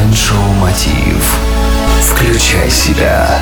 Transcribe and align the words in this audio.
Майншоу 0.00 0.52
Мотив. 0.60 1.36
Включай 2.00 2.70
себя. 2.70 3.38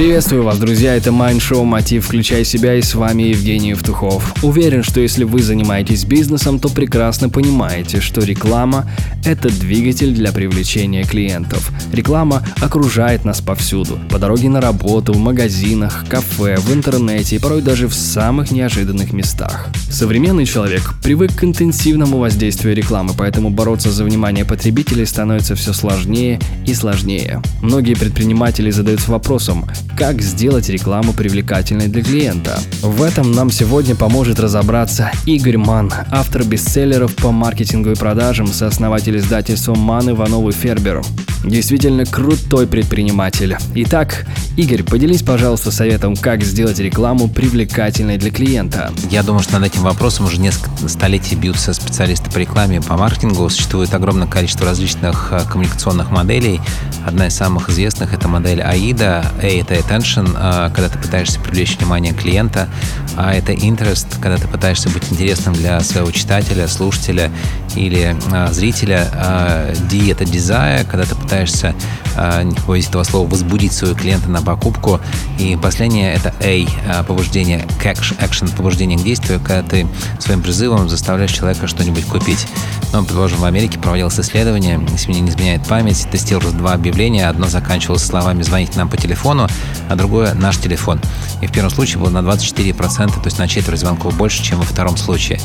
Приветствую 0.00 0.44
вас, 0.44 0.58
друзья, 0.58 0.96
это 0.96 1.10
Mind 1.10 1.40
Show 1.40 1.62
Мотив 1.62 2.06
«Включай 2.06 2.42
себя» 2.42 2.74
и 2.74 2.80
с 2.80 2.94
вами 2.94 3.24
Евгений 3.24 3.68
Евтухов. 3.68 4.34
Уверен, 4.42 4.82
что 4.82 4.98
если 4.98 5.24
вы 5.24 5.42
занимаетесь 5.42 6.06
бизнесом, 6.06 6.58
то 6.58 6.70
прекрасно 6.70 7.28
понимаете, 7.28 8.00
что 8.00 8.22
реклама– 8.22 8.90
это 9.26 9.50
двигатель 9.50 10.14
для 10.14 10.32
привлечения 10.32 11.04
клиентов. 11.04 11.70
Реклама 11.92 12.42
окружает 12.62 13.26
нас 13.26 13.42
повсюду– 13.42 13.98
по 14.10 14.18
дороге 14.18 14.48
на 14.48 14.62
работу, 14.62 15.12
в 15.12 15.18
магазинах, 15.18 16.06
кафе, 16.08 16.56
в 16.56 16.72
интернете 16.72 17.36
и 17.36 17.38
порой 17.38 17.60
даже 17.60 17.86
в 17.86 17.92
самых 17.92 18.52
неожиданных 18.52 19.12
местах. 19.12 19.68
Современный 19.90 20.46
человек 20.46 20.94
привык 21.02 21.36
к 21.36 21.44
интенсивному 21.44 22.16
воздействию 22.16 22.74
рекламы, 22.74 23.12
поэтому 23.18 23.50
бороться 23.50 23.90
за 23.90 24.04
внимание 24.04 24.46
потребителей 24.46 25.04
становится 25.04 25.54
все 25.56 25.74
сложнее 25.74 26.40
и 26.66 26.72
сложнее. 26.72 27.42
Многие 27.60 27.92
предприниматели 27.92 28.70
задаются 28.70 29.10
вопросом, 29.10 29.66
как 29.96 30.20
сделать 30.22 30.68
рекламу 30.68 31.12
привлекательной 31.12 31.88
для 31.88 32.02
клиента. 32.02 32.58
В 32.82 33.02
этом 33.02 33.32
нам 33.32 33.50
сегодня 33.50 33.94
поможет 33.94 34.40
разобраться 34.40 35.10
Игорь 35.26 35.56
Ман, 35.56 35.92
автор 36.10 36.44
бестселлеров 36.44 37.14
по 37.16 37.30
маркетингу 37.30 37.90
и 37.90 37.94
продажам, 37.94 38.46
сооснователь 38.46 39.18
издательства 39.18 39.74
Ман 39.74 40.10
Иванов 40.10 40.48
и 40.48 40.52
Фербер. 40.52 41.02
Действительно 41.44 42.04
крутой 42.04 42.66
предприниматель. 42.66 43.56
Итак, 43.74 44.26
Игорь, 44.56 44.82
поделись, 44.82 45.22
пожалуйста, 45.22 45.70
советом, 45.70 46.16
как 46.16 46.42
сделать 46.42 46.78
рекламу 46.80 47.28
привлекательной 47.28 48.18
для 48.18 48.30
клиента. 48.30 48.92
Я 49.08 49.22
думаю, 49.22 49.42
что 49.42 49.58
над 49.58 49.72
этим 49.72 49.82
вопросом 49.82 50.26
уже 50.26 50.38
несколько 50.38 50.88
столетий 50.88 51.36
бьются 51.36 51.72
специалисты 51.72 52.30
по 52.30 52.38
рекламе, 52.38 52.82
по 52.82 52.96
маркетингу. 52.96 53.48
Существует 53.48 53.94
огромное 53.94 54.26
количество 54.26 54.66
различных 54.66 55.28
э, 55.30 55.40
коммуникационных 55.48 56.10
моделей. 56.10 56.60
Одна 57.06 57.28
из 57.28 57.34
самых 57.34 57.70
известных— 57.70 58.12
это 58.14 58.26
модель 58.26 58.60
AIDA. 58.60 59.24
A— 59.40 59.46
это 59.46 59.74
attention, 59.74 60.36
э, 60.36 60.70
когда 60.74 60.88
ты 60.88 60.98
пытаешься 60.98 61.38
привлечь 61.40 61.78
внимание 61.78 62.12
клиента, 62.12 62.68
а 63.16 63.32
это 63.32 63.52
interest, 63.52 64.20
когда 64.20 64.36
ты 64.36 64.48
пытаешься 64.48 64.90
быть 64.90 65.04
интересным 65.10 65.54
для 65.54 65.80
своего 65.80 66.10
читателя, 66.10 66.66
слушателя 66.66 67.30
или 67.76 68.16
э, 68.32 68.52
зрителя. 68.52 69.06
D— 69.88 70.10
это 70.10 70.24
desire, 70.24 70.84
когда 70.84 71.04
ты 71.04 71.14
пытаешься, 71.14 71.74
не 72.42 72.54
побоюсь 72.54 72.88
этого 72.88 73.04
слова, 73.04 73.28
возбудить 73.28 73.72
своего 73.72 73.96
клиента 73.96 74.28
на 74.28 74.39
покупку. 74.42 75.00
И 75.38 75.56
последнее— 75.60 76.12
это 76.14 76.34
A— 76.40 77.04
побуждение 77.08 77.66
к 77.80 77.86
action, 77.86 78.56
побуждение 78.56 78.98
к 78.98 79.02
действию, 79.02 79.40
когда 79.40 79.62
ты 79.62 79.86
своим 80.18 80.42
призывом 80.42 80.88
заставляешь 80.88 81.32
человека 81.32 81.66
что-нибудь 81.66 82.04
купить. 82.06 82.46
Ну, 82.92 83.04
предположим, 83.04 83.38
в 83.38 83.44
Америке 83.44 83.78
проводилось 83.78 84.18
исследование, 84.18 84.80
если 84.90 85.10
мне 85.10 85.20
не 85.20 85.30
изменяет 85.30 85.64
память, 85.66 86.08
тестировалось 86.10 86.54
два 86.54 86.72
объявления. 86.72 87.28
Одно 87.28 87.46
заканчивалось 87.46 88.04
словами 88.04 88.42
«звоните 88.42 88.78
нам 88.78 88.88
по 88.88 88.96
телефону», 88.96 89.48
а 89.88 89.96
другое 89.96 90.34
«наш 90.34 90.58
телефон». 90.58 91.00
И 91.40 91.46
в 91.46 91.52
первом 91.52 91.70
случае 91.70 91.98
было 91.98 92.10
на 92.10 92.18
24%, 92.18 93.12
то 93.12 93.20
есть 93.24 93.38
на 93.38 93.46
четверть 93.46 93.80
звонков 93.80 94.16
больше, 94.16 94.42
чем 94.42 94.58
во 94.58 94.64
втором 94.64 94.96
случае. 94.96 95.40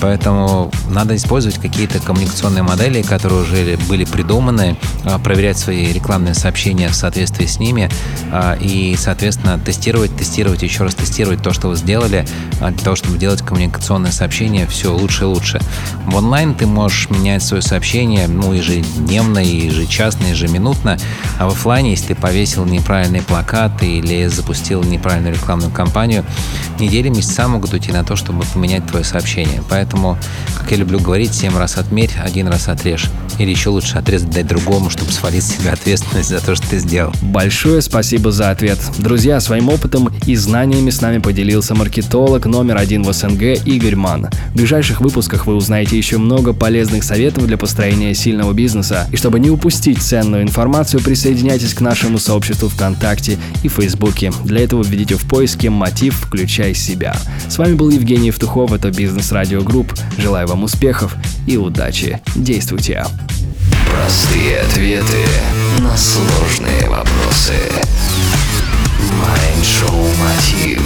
Поэтому 0.00 0.70
надо 0.88 1.14
использовать 1.16 1.58
какие-то 1.58 1.98
коммуникационные 2.00 2.62
модели, 2.62 3.02
которые 3.02 3.42
уже 3.42 3.78
были 3.88 4.04
придуманы, 4.04 4.76
а, 5.04 5.18
проверять 5.18 5.58
свои 5.58 5.92
рекламные 5.92 6.34
сообщения 6.34 6.88
в 6.88 6.94
соответствии 6.94 7.46
с 7.46 7.58
ними 7.58 7.90
и, 8.60 8.96
соответственно, 8.98 9.58
тестировать, 9.58 10.16
тестировать, 10.16 10.62
еще 10.62 10.84
раз 10.84 10.94
тестировать 10.94 11.42
то, 11.42 11.52
что 11.52 11.68
вы 11.68 11.76
сделали, 11.76 12.26
а, 12.60 12.70
для 12.70 12.84
того, 12.84 12.96
чтобы 12.96 13.18
делать 13.18 13.42
коммуникационное 13.42 14.12
сообщение 14.12 14.66
все 14.66 14.92
лучше 14.92 15.24
и 15.24 15.26
лучше. 15.26 15.60
В 16.06 16.14
онлайн 16.16 16.54
ты 16.54 16.66
можешь 16.66 17.10
менять 17.10 17.42
свое 17.42 17.62
сообщение 17.62 18.26
ну, 18.28 18.52
ежедневно, 18.52 19.38
ежечасно, 19.38 20.26
ежеминутно, 20.26 20.98
а 21.38 21.48
в 21.48 21.52
офлайне, 21.52 21.90
если 21.90 22.08
ты 22.08 22.14
повесил 22.14 22.64
неправильные 22.64 23.22
плакаты 23.22 23.86
или 23.86 24.26
запустил 24.26 24.82
неправильную 24.82 25.34
рекламную 25.34 25.72
кампанию, 25.72 26.24
недели, 26.78 27.08
месяца 27.08 27.48
могут 27.48 27.72
уйти 27.72 27.92
на 27.92 28.04
то, 28.04 28.16
чтобы 28.16 28.44
поменять 28.52 28.86
твое 28.86 29.04
сообщение. 29.04 29.62
Поэтому, 29.68 30.18
как 30.66 30.72
я 30.72 30.78
люблю 30.78 30.98
говорить, 30.98 31.32
7 31.32 31.56
раз 31.56 31.76
отмерь, 31.76 32.10
один 32.18 32.48
раз 32.48 32.66
отрежь. 32.66 33.04
Или 33.38 33.50
еще 33.50 33.68
лучше 33.68 33.98
отрезать 33.98 34.30
дать 34.30 34.48
другому, 34.48 34.90
чтобы 34.90 35.12
свалить 35.12 35.44
с 35.44 35.56
себя 35.56 35.74
ответственность 35.74 36.28
за 36.28 36.40
то, 36.40 36.56
что 36.56 36.68
ты 36.68 36.78
сделал. 36.80 37.12
Большое 37.22 37.80
спасибо 37.82 38.32
за 38.32 38.50
ответ. 38.50 38.80
Друзья, 38.98 39.38
своим 39.38 39.68
опытом 39.68 40.10
и 40.26 40.34
знаниями 40.34 40.90
с 40.90 41.00
нами 41.00 41.18
поделился 41.18 41.76
маркетолог 41.76 42.46
номер 42.46 42.78
один 42.78 43.04
в 43.04 43.12
СНГ 43.12 43.64
Игорь 43.64 43.94
Манн. 43.94 44.28
В 44.52 44.56
ближайших 44.56 45.00
выпусках 45.00 45.46
вы 45.46 45.54
узнаете 45.54 45.96
еще 45.96 46.18
много 46.18 46.52
полезных 46.52 47.04
советов 47.04 47.46
для 47.46 47.58
построения 47.58 48.12
сильного 48.12 48.52
бизнеса. 48.52 49.06
И 49.12 49.16
чтобы 49.16 49.38
не 49.38 49.50
упустить 49.50 50.02
ценную 50.02 50.42
информацию, 50.42 51.00
присоединяйтесь 51.00 51.74
к 51.74 51.80
нашему 51.80 52.18
сообществу 52.18 52.68
ВКонтакте 52.70 53.38
и 53.62 53.68
Фейсбуке. 53.68 54.32
Для 54.42 54.64
этого 54.64 54.82
введите 54.82 55.14
в 55.14 55.28
поиске 55.28 55.70
«Мотив. 55.70 56.16
Включай 56.26 56.74
себя». 56.74 57.14
С 57.48 57.56
вами 57.56 57.74
был 57.74 57.90
Евгений 57.90 58.28
Евтухов, 58.28 58.72
это 58.72 58.90
Бизнес 58.90 59.30
Радио 59.30 59.62
Групп. 59.62 59.94
Желаю 60.18 60.55
вам 60.56 60.64
успехов 60.64 61.14
и 61.46 61.58
удачи. 61.58 62.18
Действуйте! 62.34 63.04
Простые 63.90 64.60
ответы 64.60 65.26
на 65.80 65.94
сложные 65.96 66.88
вопросы. 66.88 67.52
Майншоу 69.20 70.08
Мотив. 70.16 70.80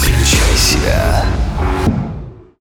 Включай 0.00 0.56
себя. 0.56 1.26